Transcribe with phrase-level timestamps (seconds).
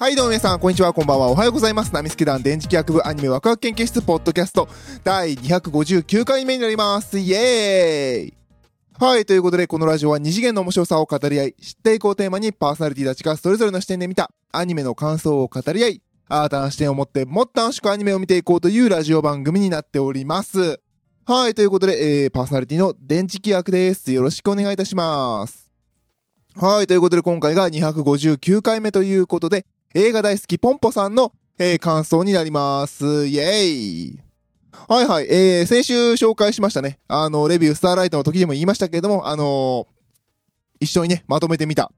[0.00, 1.26] はい、どうも皆さん、こんにちは、こんばんは。
[1.26, 1.92] おはようございます。
[1.92, 4.68] ナミスケ団電磁気学部アニメワクワク研究室ポッドキャスト
[5.02, 7.18] 第259回目になります。
[7.18, 8.34] イエーイ
[8.96, 20.78] はい、ということで、このラジオは二次元の面白さを語り合い、知っていこうテーマにパーソナリティたちがそれぞれの視点で見たアニメの感想を語り合い、新たな視点を持ってもっと楽しくアニメを見ていこうというラジオ番組になっております。
[21.26, 24.12] はい、ということで、えー、パーソナリティの電磁気役です。
[24.12, 25.72] よろしくお願いいたします。
[26.54, 33.26] はい、ということで今回が259回目ということで、映画大好きポンポさんの、えー感想になります。
[33.26, 34.20] イェーイ
[34.86, 36.98] はいはい、えー、先週紹介しましたね。
[37.08, 39.98] あの、レビュースターライトの時でも言いましたけれども、あのー
[40.80, 41.90] 一緒にね、まとめてみた、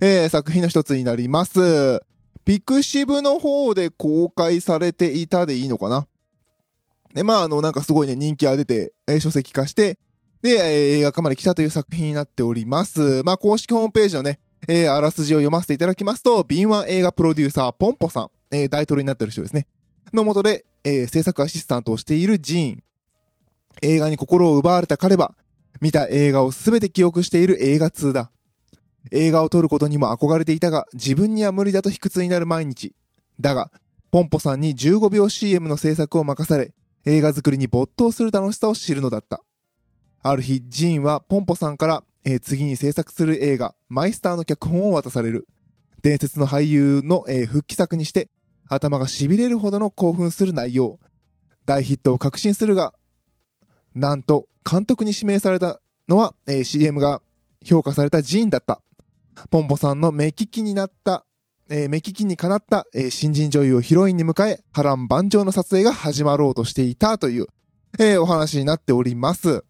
[0.00, 2.00] えー、作品の一つになります。
[2.44, 6.06] ピクシブの方で公開されていたでいいのかな
[7.14, 9.98] で、まあ、あの、なんかすごいね、人気が出て、えー書籍化して、
[10.40, 13.24] で、えー映画化まで来たという作品になっております。
[13.24, 19.66] まあ、公式ホームページのね、えーあらすじを読ませていただきますと、敏腕映画プロデューサー、ポンポさん、えータイトルになってる人ですね。
[20.12, 22.82] のもとで、えー制作アシスタントをしているジーン。
[23.82, 25.34] 映画に心を奪われた彼は、
[25.80, 28.30] 見た映画をすべて記憶している映画通だ。
[29.10, 32.94] 映画を撮ることにも憧れていたが、自分には無理だと卑屈になる毎日。
[33.40, 33.70] だが、
[34.10, 36.72] ポンポさんに15秒 CM の制作を任され、
[37.04, 39.42] 映画作りに没頭する楽しさを知るのだった。
[40.22, 45.46] ある日、ジーンはポンポさんから、えー次に制作する映画、マイスターの脚本を渡される。
[46.02, 48.30] 伝説の俳優の、えー復帰作にして、
[48.68, 50.98] 頭が痺れるほどの興奮する内容。
[51.66, 52.94] 大ヒットを確信するが、
[53.94, 57.20] なんと、監督に指名されたのは、えー CM が
[57.62, 58.80] 評価されたジーンだった。
[59.50, 61.26] ポンポさんの目利きになった、
[61.68, 67.48] えー目利きにかなった、えー新人女優をヒロインに迎え、波乱万丈の撮影が始まろうとしていたという、
[67.98, 69.62] えーお話になっております。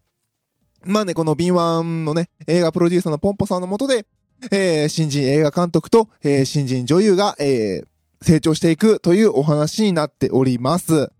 [0.87, 4.07] まあね、この敏腕のね、映画プロデューサーのポンポさんのもとで、
[4.51, 7.87] えー新人映画監督と、えー新人女優が、えー
[8.23, 11.11] 成長していくというお話になっております。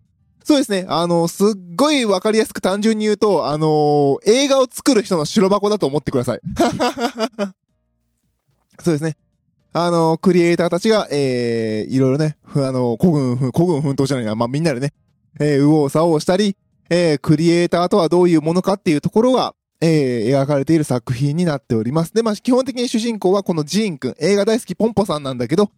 [0.43, 0.87] そうですね。
[0.89, 6.41] あの、すっごいわかりやすく単純に言うと、あのー映画を作る人の白箱だと思ってください。
[8.81, 9.17] そうですね。
[9.75, 14.95] あのークリエイターたちが、えー、いろいろね、あのー、古軍、古軍奮闘じゃないな、まあ、みんなでね、
[15.41, 16.57] えー、右往左往したり、
[16.91, 22.15] えー、クリエイターとはどういうものかっていうところが、えー、描かれている作品になっております。
[22.15, 25.71] で、まあ、基本的に主人公はこのジーンくん、映画大好きポンポさんなんだけど、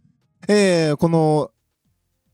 [0.49, 1.51] えー、この、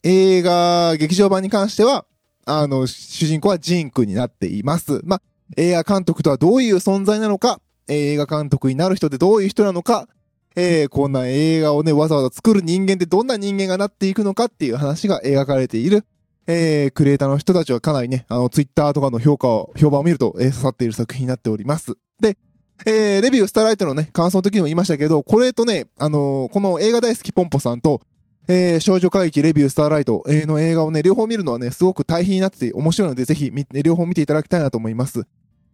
[0.03, 2.07] 映画劇場版に関しては、
[2.45, 5.01] あの、主人公はジーンくんになっています。
[5.05, 5.23] まあ、
[5.57, 10.09] 映画監督とはどういう存在なのか、えー映画監督になる人ってどういう人なのか、
[10.57, 16.05] えーこんな映画をね、わざわざ作る人間ってどんな人間がなっていくのかっていう話が描かれている、
[16.47, 21.95] えークリエイターの人たちはかなりね、あの、ツイッターとかの評価を、評判を見ると、えー刺さっている作品になっております。
[22.21, 22.37] で、
[22.85, 28.01] えーレビュースターライトのね、感想の時にも言いましたけど、これとね、あのーこの映画大好きポンポさんと、
[28.49, 33.53] えー少女歌劇レビュースターライトえの映画をね、両方見るのはね、すごく対比になってて面白いので、ぜひ、
[33.85, 35.23] 両方見ていただきたいなと思います。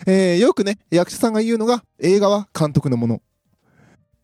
[0.06, 3.22] えーよくね、役者さんが言うのが、映画は監督のもの。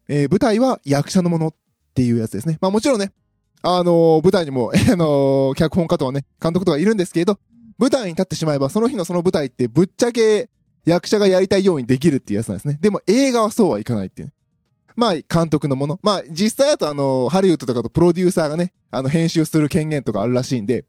[0.09, 1.55] えー舞台は役者のものっ
[1.95, 2.59] ていうやつですね。
[2.61, 3.13] まあもちろんね、
[3.67, 7.39] あのー舞台にも、 あのー脚本家とはね、監督とかいるんですけど、
[7.79, 10.51] 舞台に立ってしまえば、その日のその舞台ってぶっちゃけ
[10.85, 12.79] 役者がやりたいようにできるっていうやつなんですね。
[12.81, 14.35] でも映画はそうはいかないっていう、ね。
[14.97, 15.99] まあ、監督のもの。
[16.03, 20.85] まあ、実際だとあの、ハリウッドとかとプロデューサーがね、あの、編集する権限とかあるらしいんで、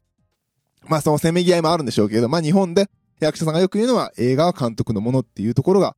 [0.86, 2.88] まあ、そのせめぎ合いもあるんでしょうけど、まあ、日本で
[3.20, 5.96] 役者さんがよく言うのは、映画は監督のものっていうところが、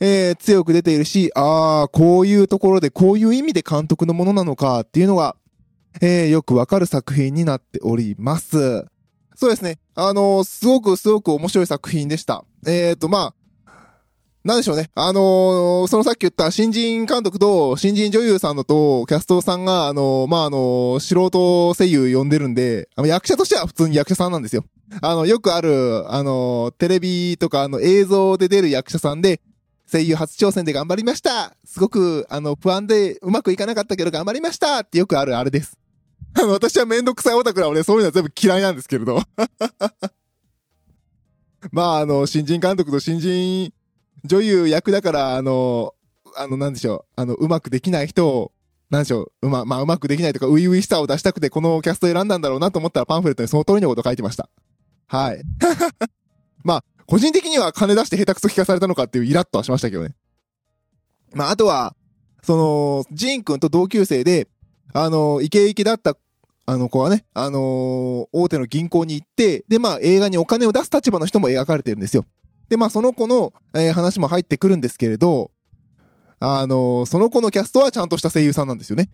[0.00, 5.36] えー、強く出ているし、ああ、こういうところで、こういう意味で監督のものなのかっていうのが、
[6.00, 8.86] えー、よくわかる作品になっております。
[9.36, 9.78] そうですね。
[9.94, 12.44] あのーすごくすごく面白い作品でした。
[12.66, 13.34] えーと、まあ、
[14.44, 14.90] なんでしょうね。
[14.94, 24.64] あのそのさっき言った新人監督と新人女優さんのとキャストさんが、あのまあ、あの素人声優呼んでるんで、あの役者としては普通に役者さんなんですよ。
[25.00, 29.40] あの、よくある、あのテレビとかあの映像で出る役者さんで、
[29.90, 35.78] 声優初挑戦で頑張りましたすごく、あの、不安でうまくいかなかったけど頑張りましたってよくあるあれです。
[36.34, 39.20] あの、私はめんどくさいオタクなので、そういうのは全部嫌いなんですけれど。
[41.72, 43.72] まあ、あの、新人監督と新人
[44.24, 45.94] 女優役だから、あの、
[46.36, 48.52] あの、なんでしょう、あの、うまくできない人を、
[48.90, 54.48] なんでしょう、うま、まあ、うまくできないとか、初々しさを出したくて、このキャスト選んだんだろうなと思ったら、パンフレットにその通りのこと書いてました。
[55.06, 55.42] はい。
[56.64, 60.14] まあ、個人的には金出して下手くそ聞かされたのかっていうイラッとはしましたけどね。
[61.34, 61.94] まあ、あとは、
[62.42, 64.48] その、ジーン君と同級生で、
[64.92, 66.16] あの、イケイケだった、
[66.66, 72.24] あの子はね、あのー大手の銀行に行って、で、まあ、映画にお金を出す立場の人も描かれてるんですよ。
[72.68, 75.50] で、まあ、その子の、えー話も入ってくるんですけれど、
[76.40, 79.10] あのーその子のキャストはちゃんとした声優さんなんですよね。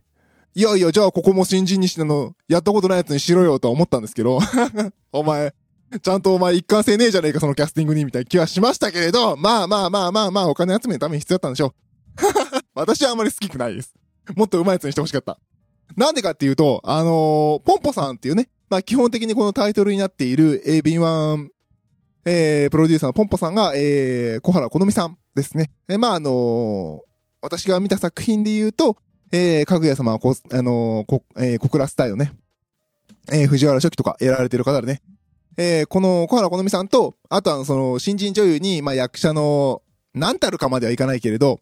[0.54, 4.38] いやいや、じゃあここも新人にしての、やったことないやつにしろよとは思ったんですけど、
[5.12, 5.54] お前、
[6.02, 11.72] ちゃんとお前一貫性ねえじゃねえか、そのキャスティングに、みたいな気はしましたけれど、まあまあまあまあまあ、お金集めるために必要だったんでしょう。
[12.74, 13.94] 私はあんまり好きくないです。
[14.34, 15.38] もっと上手いやつにしてほしかった。
[15.96, 21.50] なんでかっていうと、あのー、ポンポさんっていうね、まあ基本的にこのタイトルになっている、えー、敏腕、
[22.24, 25.70] えー、プロデューサーのポンポさんが、えー、小原好美さんですね。
[25.88, 27.00] えー、まああのー、
[27.42, 28.96] 私が見た作品で言うと、
[29.32, 32.32] えー、かぐや様はこ、あのー、こ、えー、小倉スタイルね。
[33.32, 35.02] えー、藤原初期とかやられてる方でね。
[35.56, 39.82] えー、この小原好美さんと、あとはその新人女優に、まあ役者の、
[40.14, 41.60] 何たるかまではいかないけれど、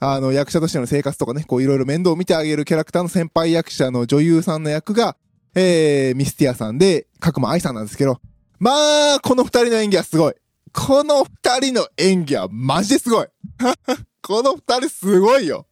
[0.00, 5.16] あの、役者としての生活とかね、こういろいろ面倒を見てあげるキャラクターの先輩役者の女優さんの役が、
[5.54, 8.20] えー、ミスティアさんで、角間愛さんなんですけど、
[8.60, 10.34] まあ、この二人の演技はすごい。
[10.72, 13.26] この二人の演技はマジですごい。
[14.22, 15.66] この二人すごいよ。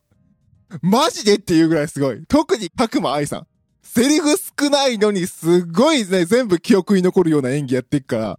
[0.83, 2.25] マジでっていうぐらいすごい。
[2.27, 3.47] 特に角間愛さん。
[3.83, 8.39] セリフ少ないのにすごいね、全部記憶に残るような演技やっていくから、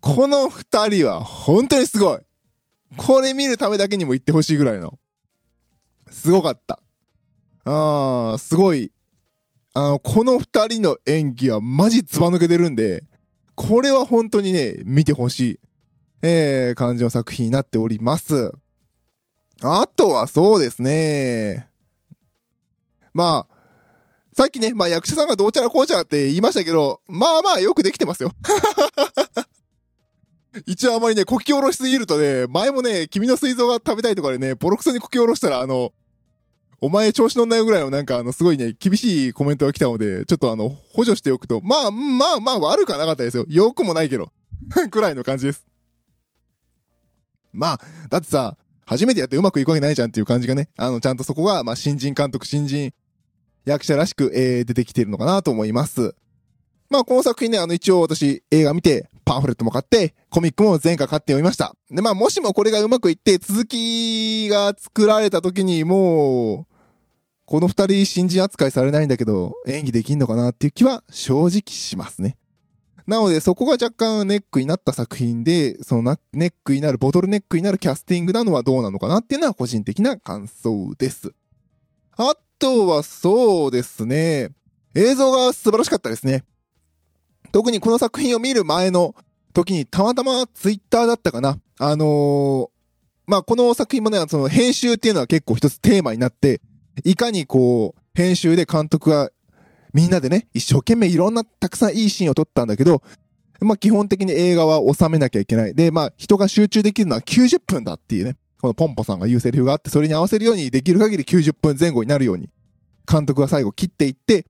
[0.00, 2.18] この二人は本当にすごい。
[2.96, 4.98] これ見るためだけにも言ってほしいぐらいの。
[6.10, 6.80] すごかった。
[7.64, 8.92] あー、すごい。
[9.74, 13.04] あの、この二人の演技はマジズバ抜けてるんで、
[13.54, 15.60] これは本当にね、見てほしい、
[16.22, 18.52] えー、感じの作品になっております。
[19.62, 21.68] あとはそうですね。
[23.12, 23.54] まあ、
[24.32, 28.30] さっきね、まあ役者さんがどうちゃらこうちゃらって言いましたけど、まあまあよくできてますよ。
[30.66, 35.92] 一応あまりね、こき下ろしすぎるとね、前もね、君の水臓が食べたいとかでね、ボロクソにこき下ろしたら、あの、
[36.80, 43.44] お前調子乗んないぐらいのなんかあの、すごいね、厳しいコメントが来たので、ちょっとあの、補助しておくと、まあ、まあまあ悪くはなかったですよ。
[43.48, 44.30] よくもないけど。
[44.90, 45.66] くらいの感じです。
[47.52, 47.80] まあ、
[48.10, 48.56] だってさ、
[48.86, 52.92] 初めてやってうまくいくわけないじゃんっていう感じがね、あの、ちゃんとそこが、まあ、新人監督、新人
[53.64, 56.14] 役者らしく、えー、出てきてるのかなと思います。
[56.90, 61.74] まあ、この作品ね、あの、一応私、映画見て、パンフレットも買って、コミックも前回買って読みました。
[61.90, 66.66] で、まあ、もしもこれがうまくいって、続きが作られた時に、もう、
[67.44, 72.38] この二人新人扱いされないんだけど、演技できんのかなっていう気は正直しますね。
[73.06, 81.34] なので、そこが若干ネックになった作品で、そのネックになる、ボトルネックになるキャスティングなのはどうなのかなっていうのは個人的な感想です。
[82.16, 84.48] あとはそうですね、
[84.94, 86.44] 映像が素晴らしかったですね。
[87.52, 89.14] 特にこの作品を見る前の
[89.52, 91.58] 時にたまたまツイッターだったかな。
[91.78, 92.68] あのー、
[93.26, 96.60] まあ、この作品もね、その編集っていうのは結構一つテーマになって、
[97.04, 99.30] いかにこう、編集で監督が
[99.92, 103.02] みんなでね、一生懸命いろんなたくさんいいシーンを撮ったんだけど、
[103.60, 105.74] まあ、基本的に映画は収めなきゃいけない。
[105.74, 108.36] で、まあ、人が集中できるのは90分だっていうね。
[108.60, 112.48] このポンポさんが言うセリフがあって、それに合わせるようにできる限り90分前後になるように、
[113.10, 114.46] 監督が最後切っていって、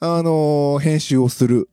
[0.00, 1.68] あのー、編集をする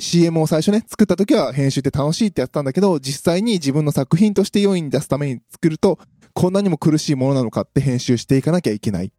[0.00, 5.98] CM を最初ね、作った時は編集って楽しいってやったんだけど、実際に自分の作品として良いに出すために作ると、
[6.32, 9.12] こんなにも苦しいものなのかって編集していかなきゃいけない。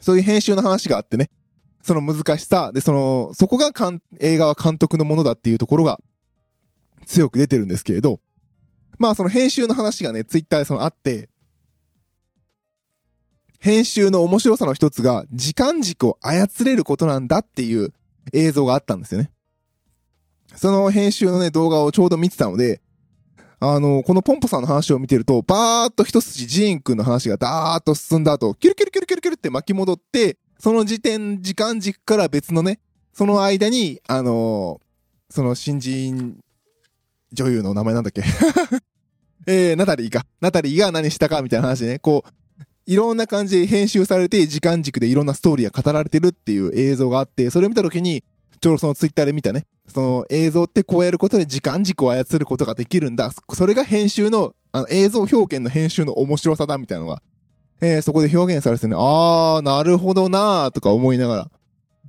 [0.00, 1.30] そういう編集の話があってね、
[1.82, 3.72] その難しさ、で、その、そこが
[4.20, 6.00] 映画は監督のものだっていうところが
[7.04, 8.20] 強く出てるんですけれど、
[8.98, 11.28] まあその編集の話がね、ツイッターでそのあって、
[13.58, 17.92] 編集の面白さの一つが時間軸を操れることなんだっていう
[18.32, 19.30] 映像があったんですよね。
[20.56, 22.80] その編集のね、動画をちょうど見てたので、
[23.60, 32.80] あの、このポンポさんの話を見てると、バーっと一筋ジーン君の話がダーッと進んだ後、キュルキュルキュルキュルキュルって巻き戻って、その時点、時間軸から別のね、
[33.12, 34.80] その間に、あの
[35.30, 36.38] その新人
[37.32, 38.22] 女優の名前なんだっけ？
[39.46, 40.24] えー、ナタリーか。
[40.40, 48.24] ナタリーが何したかみたいな話でね、こう、いろんな感じで編集されて、時間軸でいろんなストーリーが語られてるっていう映像があって、それを見たときに、
[48.64, 53.30] ちょうどそのツイッターで見たね、その映像ってこうやることで時間軸を操ることができるんだ。
[53.52, 57.22] それが編集の、あの映像表現の編集の面白さだみたいなのが、
[57.82, 61.50] えー、そこで表現されてね、あー、なるほどなーとか思いながら、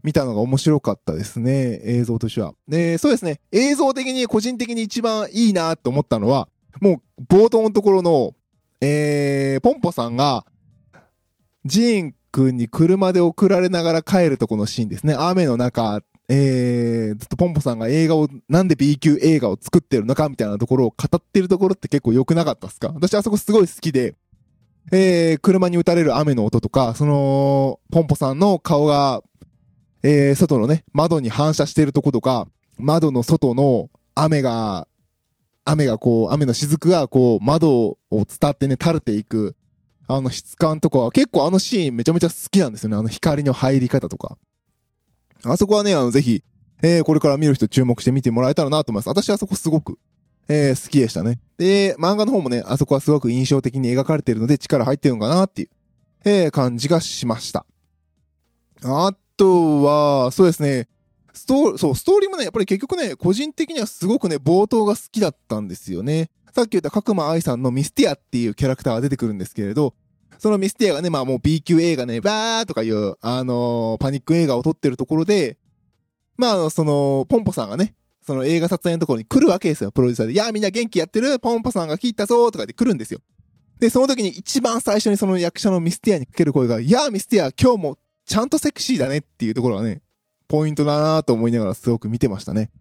[0.01, 1.81] 見たのが面白かったですね。
[1.83, 2.53] 映像としては。
[2.69, 3.41] で、そうですね。
[3.51, 6.47] 映像的に個人的に一番いいなって思ったのは、
[6.79, 8.33] もう冒頭のところの、
[8.79, 10.45] えー、ポンポさんが、
[11.65, 15.15] ジーン君に車で送られながら帰るとこのシーンですね。
[15.15, 22.91] 雨の中えー、ずっとポンポさんが映画を、なんで B 級映画を作ってるのかみたいなところを語ってるところって結構良くなかったっすか？
[22.95, 24.15] 私あそこすごい好きで、
[24.91, 29.21] えー、車に打たれる雨の音とか、その、ポンポさんの顔が、
[30.03, 34.87] えー、外のね、窓に反射してるとことか、窓の外の雨が、
[35.63, 39.55] 雨がこう、雨の雫がこう、窓を伝ってね、垂れていく、
[40.07, 42.95] あの質感とかは結構あのシーンめちゃめちゃ好きなんですよね。
[42.97, 44.37] あの光の入り方とか。
[45.45, 46.43] あそこはね、あの、ぜひ、
[46.81, 49.09] えー、これから見る人注目して見てもらえたらなと思います。
[49.09, 49.97] 私はあそこすごく、
[50.47, 51.39] えー、好きでしたね。
[51.57, 55.69] で、漫画の方もね、あそこはすごく印象的に描かれてるので力入ってるのかなっていう、
[56.25, 57.65] えー、感じがしました。
[58.83, 60.87] あとは、そうですね、
[61.33, 66.29] ストー、そう、ストーリーもね、やっぱり結局ね、個人的にはすごくね、冒頭が好きだったんですよね。
[66.53, 69.93] さっき言った角間愛さんのミスティアっていうキャラクターが出てくるんですけれど、
[70.39, 75.57] そのミスティアがね、まあもう B 級映画ね、バーとかいう、あのー、パニック映画を撮ってるところで、
[76.37, 80.33] まあ、その、ポンポさんがね、その映画撮影のところに来るわけですよ、プロデューサーで。
[80.33, 83.19] いや、みんな元気やってるポンポさんが来たぞとかで来るんですよ。
[83.79, 90.01] で、その時に一番最初にその役者のミスティアにかける声が、いや、ミスティア、今日もちゃんとセクシーだねっていうところがね、
[90.47, 92.71] ポイントだなと思いながらすごく見てましたね。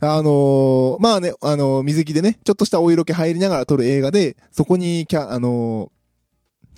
[0.00, 5.90] あのー、まあね、あのー、水着でね、ちょっとしたお色気入りながら撮る映画で、そこにキャ、あの、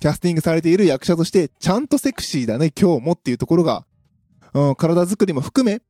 [0.01, 3.85] キャスティングされている役者として、ちゃんとセクシーだね、今日もっていうところが、
[4.51, 5.83] うん、体作りも含め、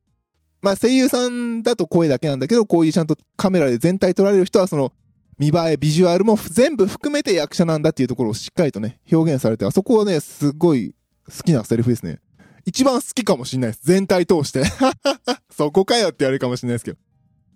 [0.60, 4.92] まあ声優さんだと声だけなんだけど、こういうちゃんとカメラで全体撮られる人は、その、
[5.38, 10.94] 見栄え、ビジュアルも全部含めて役者なんだっていうところをしっかりとね、表現されて、あそこはね、すごい
[11.34, 12.20] 好きなセリフですね。
[12.66, 13.80] 一番好きかもしんないです。
[13.84, 14.62] 全体通して。
[15.50, 16.98] そこかよって言われるかもしんないですけど。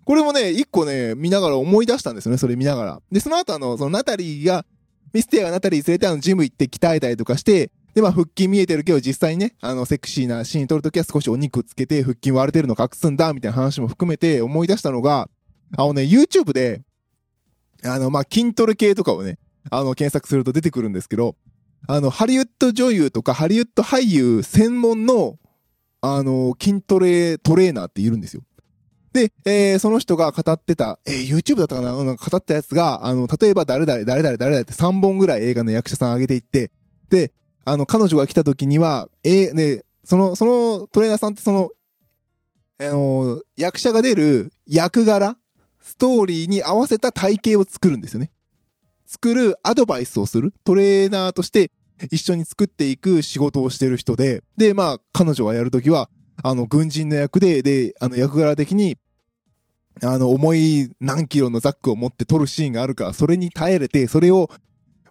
[0.05, 3.01] これもね、一個ね、見ながら思い出したんですよね、それ見ながら。
[3.11, 4.65] で、その後あの、そのナタリーが、
[5.13, 15.29] ミスティアがナタリー連れてあの、ジム行って鍛えたりとかして、で、まあ、腹筋見えてるけど、実際にね、あの、セクシーなシーン撮るときは少しお肉つけて、腹筋割れてるの隠すんだ、みたいな話も含めて思い出したのが、
[15.75, 16.83] あのね、YouTube で、
[17.83, 21.35] あの、まあ、筋トレ系とかをね、あの、検索すると出てくるんですけど、
[21.87, 25.37] あの、ハリウッド女優とかハリウッド俳優専門の、
[26.01, 28.43] あの、筋トレトレーナーっているんですよ。
[29.17, 31.91] で、えー、その人が語ってた、えー、YouTube だったかな？
[32.03, 36.69] なんか語ったやつが、あの、例えば誰々、誰々、誰々って3本ぐらい映画の役者さん上げていって、
[37.09, 37.33] で、
[37.65, 41.71] あの、彼女が来た時には、えー、ね、その、そのトレーナーさんってその、
[42.79, 45.35] あの、役者が出る役柄、
[45.81, 48.31] ストーリーに合わせた体型を作るんですよね。
[49.07, 51.71] 作るアドバイスをするトレーナーとして
[52.11, 56.09] 一緒に作っていく仕事をしてる人で、で、まあ、彼女がやるときは、
[56.43, 58.97] あの、軍人の役で、で、あの、役柄的に、
[60.03, 64.49] あの、重い何キロのザックを持って撮るシーンがあるから、それに耐えれて、それを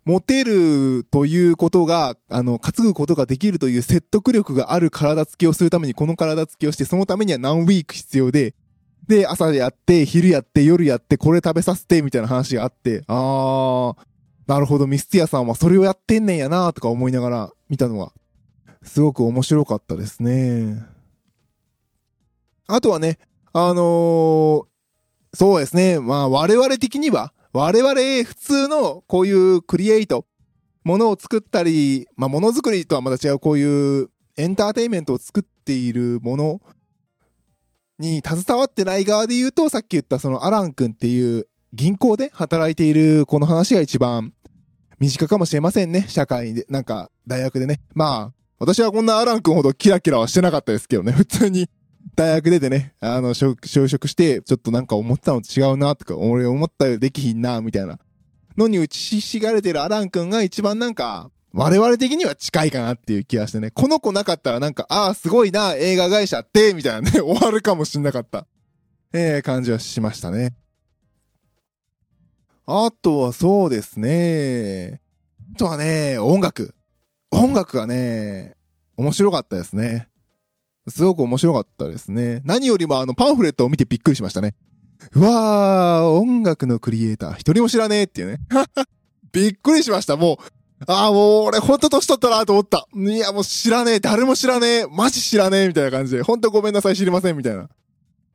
[0.04, 8.54] 持てるということが、あの、担ぐことができるという説得力がある体つきをするために、この体つきをして、そのためには何ウィーク必要で、
[9.08, 13.96] で、朝でやって、昼やって、夜やって、これ食べさせて、みたいな話があって、あー、
[14.46, 18.12] なるほど、ミスティアさんはそれをやってんねんやなとか思いながら見たのが、
[18.82, 20.84] すごく面白かったですね。
[22.68, 23.18] あとはね、
[23.52, 24.66] あのー、
[25.36, 30.24] そうですね、まあ我々的には、我々普通のこういうクリエイト、
[30.82, 36.62] ものを作ったり、まあものづくりとはまた違うこういうエンターテインメントを作っているもの
[37.98, 44.32] に携わってない側で言うと、さっき言ったそのアラン君っていう銀行で働いているこの話が一番
[44.98, 46.06] 身近かもしれませんね。
[46.08, 47.82] 社会で、なんか大学でね。
[47.92, 51.12] まあ、私はこんなアラン君ほどキラキラはしてなかったですけどね。
[51.12, 51.68] 普通に
[52.14, 57.98] 大学出てね、あの、就職して、ちょっとなんか思ったのと違うな、とか、俺思ったよできひんな、みたいな
[58.56, 63.70] のに打ちひしがれてるアラン君が一番なんか、我々的には近いかなっていう気がしてね。
[63.70, 68.46] この子なかったらなんか、ああ、すごいな、映画会社って、みたいなね、 終わるかもしんなかった。
[69.12, 70.54] ええー、感じはしましたね。
[72.66, 75.00] あとはそうですね。
[75.54, 76.74] あとはね、音楽。
[77.30, 78.56] 音楽がね、
[78.96, 80.08] 面白かったですね。
[80.88, 82.42] すごく面白かったですね。
[82.44, 84.54] 何よりもあのパンフレットを見てびっくりしましたね。
[85.14, 88.38] うわー、音楽のクリエイター、一人も知らねえっていうね。
[89.32, 90.16] びっくりしました。
[90.16, 90.44] もう、
[90.86, 92.86] ああ、もう俺ほんと年取ったなと思った。
[92.94, 94.00] いや、もう知らねえ。
[94.00, 94.86] 誰も知らねえ。
[94.90, 95.68] マジ知らねえ。
[95.68, 96.22] みたいな感じで。
[96.22, 96.96] ほんとごめんなさい。
[96.96, 97.36] 知りません。
[97.36, 97.68] みたいな。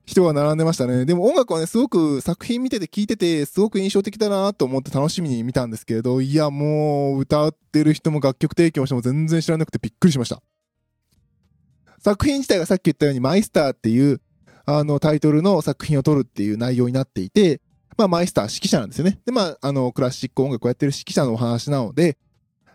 [0.05, 1.05] 人が並んでましたね。
[1.05, 10.41] でも音楽はね、すごく作品見てて聞いてて、すごく印象的だなと思って楽しみに見たんですけれど、いや、もう歌ってる人も楽曲提供しても全然知らなくてびっくりしました。
[12.01, 14.21] 作品自体がさっき言ったようにマイスターっていう、
[14.65, 17.61] あのタイトルの作品を撮るっていう内容になっていて、
[17.95, 19.19] まあマイスター指揮者なんですよね。
[19.23, 22.17] で、まあ、あの、クラシック音楽をやってる指揮者のお話なので、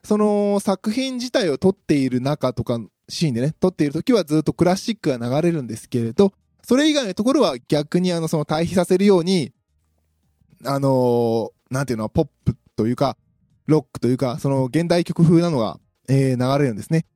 [0.05, 2.79] その作品自体を撮っている中とか、
[3.09, 9.53] シーンでね、撮っている時はずっとクラシックが流れるんですけれど、それ以外のところは逆にあの、その対比させるように、
[10.65, 13.17] あのー、なんていうのは、ポップというか、
[13.67, 17.07] ロックというか、その現代曲風なのが、えー、流れるんですね。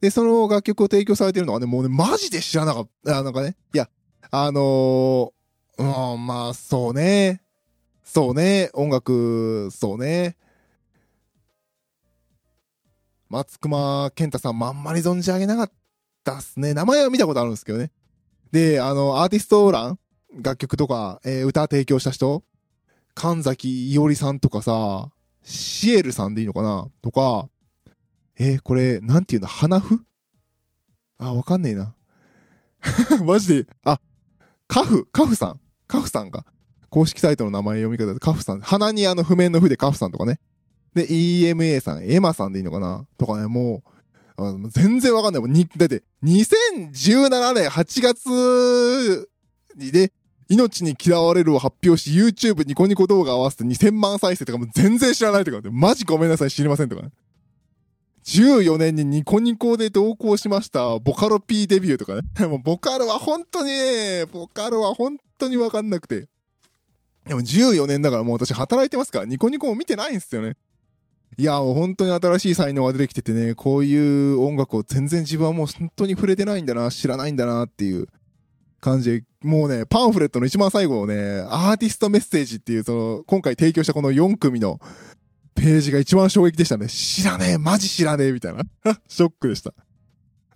[0.00, 3.18] で、その楽曲を提供されてるのはね、もうね、マジで知らなかった。
[3.18, 3.88] あ、なんかね、いや、
[4.30, 7.42] あのー、うん、まあ、そうね。
[8.02, 8.70] そうね。
[8.72, 10.36] 音楽、そうね。
[13.28, 15.72] 松隈健太さんもあんまり存じ上げなかっ
[16.24, 16.74] たっすね。
[16.74, 17.92] 名前は見たことあるんですけどね。
[18.50, 19.98] で、あの、アーティスト欄
[20.42, 22.42] 楽曲とか、えー、歌提供した人
[23.14, 25.10] 神崎伊織さんとかさ、
[25.42, 26.88] シエルさんでいいのかな？
[27.02, 27.48] とか、
[28.42, 30.00] えー、これ、なんていうの花譜
[31.18, 31.94] あ、わかんねえな。
[33.22, 34.00] マジで、あ、
[34.66, 35.60] カフ、カフさん？
[35.86, 36.46] カフさんか。
[36.88, 38.60] 公式サイトの名前読み方でカフさん。
[38.60, 40.40] 鼻にあの譜面の譜でカフさんとかね。
[40.94, 43.06] で、EMA さん、エマさんでいいのかな？
[43.18, 43.82] とかね、も
[44.38, 45.42] う、あ全然わかんない。
[45.42, 49.28] もうに、だって、2017年8月
[49.76, 50.14] にで、
[50.48, 57.10] 命に嫌われるを発表し、YouTube ニコニコ動画合わせて2000万再生とかも全然知らないとか、マジごめんなさい、知りませんとか、ね。
[58.30, 62.22] 14年にニコニコで同行しました、ボカロ P デビューとかね。
[62.46, 63.72] もうボカロは本当に、
[64.30, 66.28] ボカロは本当にわかんなくて。
[67.26, 70.56] でも14年だからもう私働いてますから、ニコニコも見てないんですよね。
[71.38, 78.06] いや、もう本当に新しい才能が出てきててね、こういう音楽を全然自分はもう本当に触れてないんだな、知らないんだなっていう
[78.80, 84.78] 感じで、もうね、パンフレットの一番最後をね、アーティストメッセージっていう、その、今回提供したこの4組の
[85.60, 86.86] ページが一番衝撃でしたね。
[86.88, 88.62] 知らねえ、マジ知らねえ、みたいな。
[89.06, 89.74] ショックでした。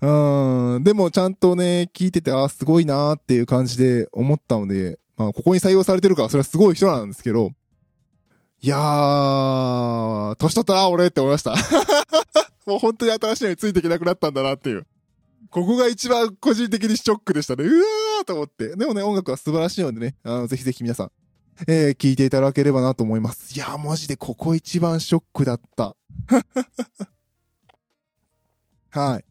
[0.00, 7.50] うん、でもちゃんとね、聞いてて、あすごいなーっていう感じで思ったので、まあ、ここに採用されてるから、それはすごい人なんですけど、
[8.62, 11.54] いやー、年取ったな、俺って思いました。
[12.66, 14.86] もう本当に新しいのについていけなくなったんだなっていう。
[15.50, 17.64] ここが一番個人的にショックでしたね。
[17.64, 18.74] うわーと思って。
[18.74, 21.12] でもね、音楽は素晴らしいのでね、あの、ぜひぜひ皆さん、
[21.66, 23.54] えー、聞いていただければなと思います。
[23.54, 25.96] いやー、マジでここ一番ショックだった。
[28.90, 29.24] はい。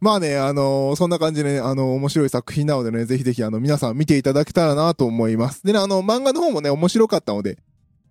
[0.00, 5.64] まあね、あのー、そんな感じでね、あのー、面白い作品なのでね、ぜひぜひあの、皆さん見ていただけたらなと思います。
[5.64, 7.58] でね、あの、漫画の方もね、面白かったので、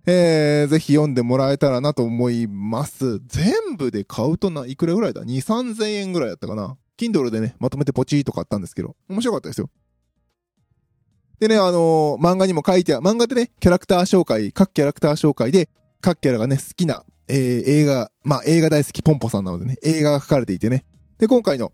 [0.05, 3.19] えー、ぜひ読んでもらえたらなと思います。
[3.27, 6.77] 全部で買うとな、いくらぐらいだ ?2、3000円ぐらいだったかな。
[6.97, 9.69] Kindle でね、まとめてポチーと買ったんですけど、面白かったですよ。
[11.41, 20.85] でね、あのー、漫画にも書いてある、漫画でね、キャラクター紹介、各キャラクター紹介で、各キャラがね、好きな、えー、映画、まあ、映画大好きポンポさんなのでね、映画が書かれていてね。
[21.17, 21.71] で、今回の、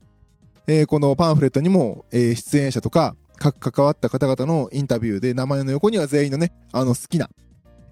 [0.67, 7.30] えー、このパンフレットにも、えー、出演者とか、各関わった方々のインタビューで、名前の横には全員のね、あの、好きな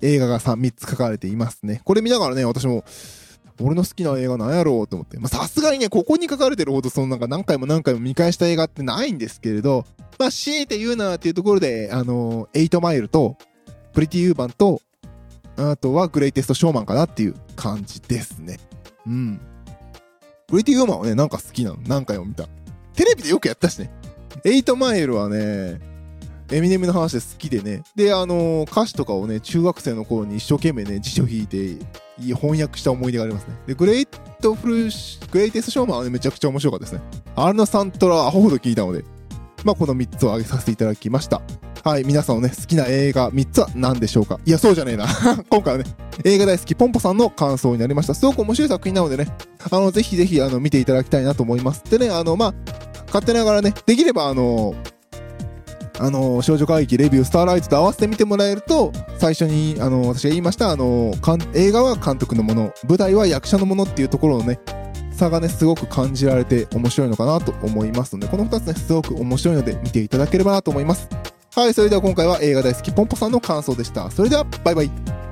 [0.02, 1.82] 映画が 3, 3つ書かれていますね。
[1.84, 2.86] これ見ながらね、私も、
[3.62, 5.18] 俺の好きな映画なんやろうと思って。
[5.20, 9.86] ま、さすがにね、ここに書かれてるほど、そのなんか何回も何回も見返した映画ってないんですけれど、
[10.18, 13.38] まあ、強いて言うなっていうところで、あのー、8マイルと、
[13.94, 14.82] プリティユーバンと、
[15.58, 18.60] あとはグレイテストショーマンかなっていう感じですね。
[19.08, 19.40] うん。
[20.48, 21.78] プリティユーマンはね、なんか好きなの。
[21.88, 22.48] 何回も見た。
[22.94, 23.92] テレビでよくやったしね。
[24.44, 25.80] 8マイルはね、
[26.52, 27.84] エミネムの話で好きでね。
[27.96, 31.78] で、あのー、歌詞とかをね、中学生の頃に一生懸命ね、辞書引いて、
[32.18, 33.56] 翻訳した思い出がありますね。
[33.66, 34.90] で、グレイトフル、
[35.32, 37.02] グレイテストショーマンはね、めちゃくちゃ面白かったですね。
[37.36, 39.04] あれのサントラ、アホほど聞いたので、
[39.66, 41.42] まあ、この3つを挙げさせていただきました。
[41.84, 44.40] はい、皆さんのね、好きな映画3つは何でしょうか？
[44.46, 45.06] いや、そうじゃねえな。
[45.50, 45.90] 今回はね、
[46.24, 48.14] 映画大好きポンポさんの感想になりました。
[48.14, 49.28] すごく面白い作品なのでね、
[49.70, 51.84] あの、ぜひぜひ、あの、見ていただきたいなと思います。
[51.90, 52.54] でね、あの、まあ、
[53.08, 54.76] 勝手ながらね、できれば、あの、
[56.00, 61.14] あの、少女歌劇レビュースターライトと合わせて見てもらえると、最初に、あの、私が言いました、あの、
[61.54, 64.60] 映画は監督のもの、舞台は役者のものっていうところのね、
[65.16, 71.10] 差がね、すごく感じられて面白いのかなと思いますので、この2つね、すごく面白いので見ていただければなと思います。
[71.56, 74.12] はい、それでは今回は映画大好きポンポさんの感想でした。
[74.12, 75.25] それでは、バイバイ。